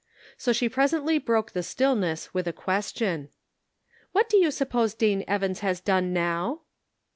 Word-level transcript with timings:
So 0.35 0.51
she 0.51 0.67
presently 0.67 1.19
broke 1.19 1.51
the 1.51 1.61
stillness 1.61 2.33
with 2.33 2.47
a 2.47 2.53
question:" 2.53 3.29
What 4.13 4.29
do 4.29 4.37
you 4.37 4.49
suppose 4.49 4.95
Dane 4.95 5.23
Evans 5.27 5.59
has 5.59 5.79
done 5.79 6.11
now? 6.11 6.61